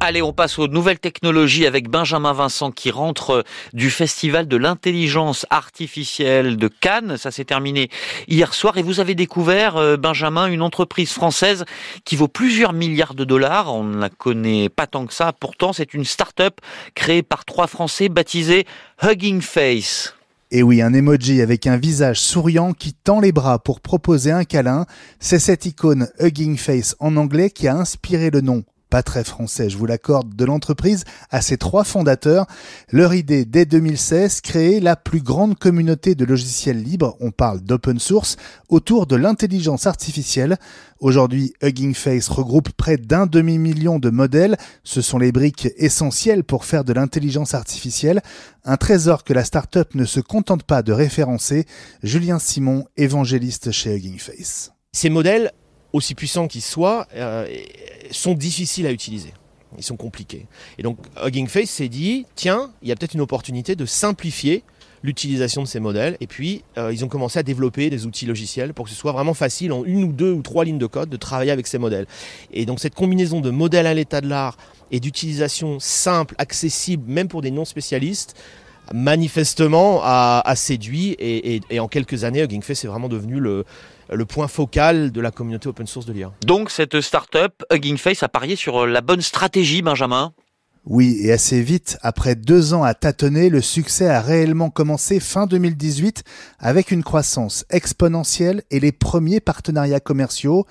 Allez, 0.00 0.22
on 0.22 0.32
passe 0.32 0.58
aux 0.58 0.68
nouvelles 0.68 0.98
technologies 0.98 1.66
avec 1.66 1.88
Benjamin 1.90 2.32
Vincent 2.32 2.70
qui 2.70 2.90
rentre 2.90 3.44
du 3.74 3.90
Festival 3.90 4.48
de 4.48 4.56
l'intelligence 4.56 5.44
artificielle 5.50 6.56
de 6.56 6.68
Cannes. 6.68 7.16
Ça 7.16 7.30
s'est 7.30 7.44
terminé 7.44 7.90
hier 8.26 8.54
soir 8.54 8.78
et 8.78 8.82
vous 8.82 9.00
avez 9.00 9.14
découvert, 9.14 9.76
euh, 9.76 9.96
Benjamin, 9.96 10.46
une 10.46 10.62
entreprise 10.62 11.12
française 11.12 11.64
qui 12.04 12.16
vaut 12.16 12.28
plusieurs 12.28 12.72
milliards 12.72 13.14
de 13.14 13.24
dollars. 13.24 13.74
On 13.74 13.84
ne 13.84 13.98
la 13.98 14.08
connaît 14.08 14.68
pas 14.68 14.86
tant 14.86 15.04
que 15.04 15.12
ça. 15.12 15.32
Pourtant, 15.32 15.72
c'est 15.72 15.92
une 15.92 16.04
start-up 16.04 16.60
créée 16.94 17.22
par 17.22 17.44
trois 17.44 17.66
Français 17.66 18.08
baptisée 18.08 18.66
Hugging 19.02 19.42
Face. 19.42 20.17
Et 20.50 20.62
oui, 20.62 20.80
un 20.80 20.94
emoji 20.94 21.42
avec 21.42 21.66
un 21.66 21.76
visage 21.76 22.20
souriant 22.20 22.72
qui 22.72 22.94
tend 22.94 23.20
les 23.20 23.32
bras 23.32 23.58
pour 23.58 23.80
proposer 23.80 24.30
un 24.30 24.44
câlin, 24.44 24.86
c'est 25.20 25.38
cette 25.38 25.66
icône 25.66 26.08
Hugging 26.20 26.56
Face 26.56 26.96
en 27.00 27.16
anglais 27.16 27.50
qui 27.50 27.68
a 27.68 27.76
inspiré 27.76 28.30
le 28.30 28.40
nom 28.40 28.64
pas 28.88 29.02
très 29.02 29.24
français, 29.24 29.68
je 29.68 29.76
vous 29.76 29.86
l'accorde, 29.86 30.34
de 30.34 30.44
l'entreprise 30.44 31.04
à 31.30 31.40
ses 31.40 31.58
trois 31.58 31.84
fondateurs. 31.84 32.46
Leur 32.90 33.14
idée, 33.14 33.44
dès 33.44 33.66
2016, 33.66 34.40
créer 34.40 34.80
la 34.80 34.96
plus 34.96 35.20
grande 35.20 35.58
communauté 35.58 36.14
de 36.14 36.24
logiciels 36.24 36.82
libres, 36.82 37.16
on 37.20 37.30
parle 37.30 37.60
d'open 37.60 37.98
source, 37.98 38.36
autour 38.68 39.06
de 39.06 39.16
l'intelligence 39.16 39.86
artificielle. 39.86 40.56
Aujourd'hui, 41.00 41.52
Hugging 41.62 41.94
Face 41.94 42.28
regroupe 42.28 42.70
près 42.72 42.96
d'un 42.96 43.26
demi-million 43.26 43.98
de 43.98 44.10
modèles. 44.10 44.56
Ce 44.82 45.00
sont 45.00 45.18
les 45.18 45.32
briques 45.32 45.68
essentielles 45.76 46.44
pour 46.44 46.64
faire 46.64 46.84
de 46.84 46.92
l'intelligence 46.92 47.54
artificielle. 47.54 48.20
Un 48.64 48.76
trésor 48.76 49.22
que 49.24 49.32
la 49.32 49.44
start-up 49.44 49.94
ne 49.94 50.04
se 50.04 50.20
contente 50.20 50.64
pas 50.64 50.82
de 50.82 50.92
référencer. 50.92 51.66
Julien 52.02 52.38
Simon, 52.38 52.86
évangéliste 52.96 53.70
chez 53.70 53.94
Hugging 53.94 54.18
Face. 54.18 54.72
Ces 54.92 55.10
modèles 55.10 55.52
aussi 55.92 56.14
puissants 56.14 56.48
qu'ils 56.48 56.62
soient, 56.62 57.06
euh, 57.14 57.46
sont 58.10 58.34
difficiles 58.34 58.86
à 58.86 58.92
utiliser. 58.92 59.32
Ils 59.76 59.84
sont 59.84 59.96
compliqués. 59.96 60.46
Et 60.78 60.82
donc 60.82 60.98
Hugging 61.22 61.46
Face 61.46 61.70
s'est 61.70 61.88
dit, 61.88 62.26
tiens, 62.34 62.70
il 62.82 62.88
y 62.88 62.92
a 62.92 62.96
peut-être 62.96 63.14
une 63.14 63.20
opportunité 63.20 63.76
de 63.76 63.84
simplifier 63.84 64.64
l'utilisation 65.02 65.62
de 65.62 65.68
ces 65.68 65.80
modèles. 65.80 66.16
Et 66.20 66.26
puis, 66.26 66.64
euh, 66.76 66.92
ils 66.92 67.04
ont 67.04 67.08
commencé 67.08 67.38
à 67.38 67.42
développer 67.42 67.90
des 67.90 68.06
outils 68.06 68.26
logiciels 68.26 68.74
pour 68.74 68.86
que 68.86 68.90
ce 68.90 68.96
soit 68.96 69.12
vraiment 69.12 69.34
facile, 69.34 69.72
en 69.72 69.84
une 69.84 70.04
ou 70.04 70.12
deux 70.12 70.32
ou 70.32 70.42
trois 70.42 70.64
lignes 70.64 70.78
de 70.78 70.86
code, 70.86 71.08
de 71.08 71.16
travailler 71.16 71.50
avec 71.50 71.66
ces 71.66 71.78
modèles. 71.78 72.06
Et 72.52 72.66
donc, 72.66 72.80
cette 72.80 72.94
combinaison 72.94 73.40
de 73.40 73.50
modèles 73.50 73.86
à 73.86 73.94
l'état 73.94 74.20
de 74.20 74.28
l'art 74.28 74.56
et 74.90 75.00
d'utilisation 75.00 75.78
simple, 75.80 76.34
accessible, 76.38 77.04
même 77.10 77.28
pour 77.28 77.42
des 77.42 77.50
non-spécialistes, 77.50 78.34
manifestement 78.92 80.00
a, 80.02 80.54
séduit. 80.56 81.16
Et, 81.18 81.80
en 81.80 81.88
quelques 81.88 82.24
années, 82.24 82.42
Hugging 82.42 82.62
Face 82.62 82.84
est 82.84 82.88
vraiment 82.88 83.08
devenu 83.08 83.40
le, 83.40 83.64
le 84.10 84.24
point 84.24 84.48
focal 84.48 85.12
de 85.12 85.20
la 85.20 85.30
communauté 85.30 85.68
open 85.68 85.86
source 85.86 86.06
de 86.06 86.12
l'IA. 86.12 86.32
Donc 86.46 86.70
cette 86.70 87.00
start-up, 87.00 87.62
Hugging 87.70 87.96
Face, 87.96 88.22
a 88.22 88.28
parié 88.28 88.56
sur 88.56 88.86
la 88.86 89.00
bonne 89.00 89.22
stratégie, 89.22 89.82
Benjamin? 89.82 90.32
Oui, 90.90 91.18
et 91.20 91.32
assez 91.32 91.60
vite, 91.60 91.98
après 92.00 92.34
deux 92.34 92.72
ans 92.72 92.82
à 92.82 92.94
tâtonner, 92.94 93.50
le 93.50 93.60
succès 93.60 94.08
a 94.08 94.22
réellement 94.22 94.70
commencé 94.70 95.20
fin 95.20 95.44
2018 95.44 96.24
avec 96.58 96.90
une 96.90 97.04
croissance 97.04 97.66
exponentielle 97.68 98.62
et 98.70 98.80
les 98.80 98.90
premiers 98.90 99.40
partenariats 99.40 100.00
commerciaux. 100.00 100.64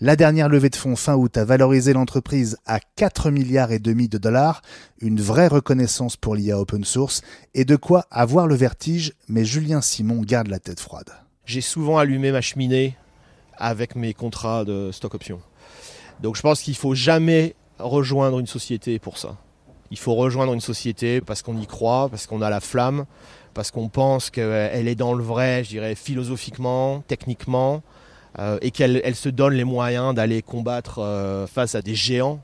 La 0.00 0.14
dernière 0.14 0.48
levée 0.48 0.70
de 0.70 0.76
fonds 0.76 0.94
fin 0.94 1.16
août 1.16 1.36
a 1.36 1.44
valorisé 1.44 1.92
l'entreprise 1.92 2.56
à 2.66 2.78
4 2.78 3.32
milliards 3.32 3.72
et 3.72 3.80
demi 3.80 4.06
de 4.06 4.16
dollars, 4.16 4.62
une 5.00 5.20
vraie 5.20 5.48
reconnaissance 5.48 6.16
pour 6.16 6.36
l'IA 6.36 6.60
open 6.60 6.84
source 6.84 7.22
et 7.54 7.64
de 7.64 7.74
quoi 7.74 8.06
avoir 8.12 8.46
le 8.46 8.54
vertige, 8.54 9.14
mais 9.26 9.44
Julien 9.44 9.80
Simon 9.80 10.20
garde 10.20 10.46
la 10.46 10.60
tête 10.60 10.78
froide. 10.78 11.10
J'ai 11.46 11.62
souvent 11.62 11.98
allumé 11.98 12.30
ma 12.30 12.42
cheminée 12.42 12.96
avec 13.56 13.96
mes 13.96 14.14
contrats 14.14 14.64
de 14.64 14.92
stock 14.92 15.14
option. 15.16 15.40
Donc 16.22 16.36
je 16.36 16.42
pense 16.42 16.62
qu'il 16.62 16.76
faut 16.76 16.94
jamais 16.94 17.56
rejoindre 17.80 18.38
une 18.38 18.46
société 18.46 19.00
pour 19.00 19.18
ça. 19.18 19.36
Il 19.94 19.98
faut 20.00 20.16
rejoindre 20.16 20.52
une 20.52 20.60
société 20.60 21.20
parce 21.20 21.42
qu'on 21.42 21.56
y 21.56 21.68
croit, 21.68 22.08
parce 22.08 22.26
qu'on 22.26 22.42
a 22.42 22.50
la 22.50 22.58
flamme, 22.58 23.04
parce 23.54 23.70
qu'on 23.70 23.88
pense 23.88 24.28
qu'elle 24.28 24.88
est 24.88 24.96
dans 24.96 25.14
le 25.14 25.22
vrai, 25.22 25.62
je 25.62 25.68
dirais, 25.68 25.94
philosophiquement, 25.94 27.04
techniquement, 27.06 27.80
euh, 28.40 28.58
et 28.60 28.72
qu'elle 28.72 29.14
se 29.14 29.28
donne 29.28 29.54
les 29.54 29.62
moyens 29.62 30.12
d'aller 30.12 30.42
combattre 30.42 30.98
euh, 30.98 31.46
face 31.46 31.76
à 31.76 31.80
des 31.80 31.94
géants. 31.94 32.40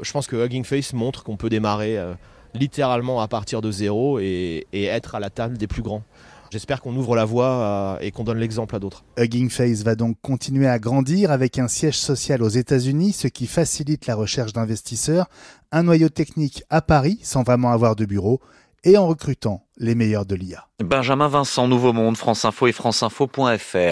Je 0.00 0.12
pense 0.12 0.26
que 0.26 0.36
Hugging 0.36 0.64
Face 0.64 0.92
montre 0.92 1.24
qu'on 1.24 1.38
peut 1.38 1.48
démarrer 1.48 1.96
euh, 1.96 2.12
littéralement 2.52 3.22
à 3.22 3.26
partir 3.26 3.62
de 3.62 3.70
zéro 3.70 4.18
et 4.20 4.66
être 4.74 5.14
à 5.14 5.20
la 5.20 5.30
table 5.30 5.56
des 5.56 5.66
plus 5.66 5.80
grands. 5.80 6.02
J'espère 6.52 6.82
qu'on 6.82 6.94
ouvre 6.96 7.16
la 7.16 7.24
voie 7.24 7.96
et 8.02 8.10
qu'on 8.10 8.24
donne 8.24 8.36
l'exemple 8.36 8.76
à 8.76 8.78
d'autres. 8.78 9.04
Hugging 9.16 9.48
Face 9.48 9.84
va 9.84 9.94
donc 9.94 10.18
continuer 10.20 10.68
à 10.68 10.78
grandir 10.78 11.30
avec 11.30 11.58
un 11.58 11.66
siège 11.66 11.96
social 11.96 12.42
aux 12.42 12.48
États-Unis, 12.50 13.14
ce 13.14 13.26
qui 13.26 13.46
facilite 13.46 14.06
la 14.06 14.14
recherche 14.14 14.52
d'investisseurs, 14.52 15.30
un 15.70 15.82
noyau 15.82 16.10
technique 16.10 16.62
à 16.68 16.82
Paris 16.82 17.18
sans 17.22 17.42
vraiment 17.42 17.72
avoir 17.72 17.96
de 17.96 18.04
bureau 18.04 18.42
et 18.84 18.98
en 18.98 19.06
recrutant 19.06 19.64
les 19.78 19.94
meilleurs 19.94 20.26
de 20.26 20.34
l'IA. 20.34 20.68
Benjamin 20.84 21.28
Vincent, 21.28 21.68
Nouveau 21.68 21.94
Monde, 21.94 22.18
France 22.18 22.44
Info 22.44 22.66
et 22.66 22.72
franceinfo.fr. 22.72 23.90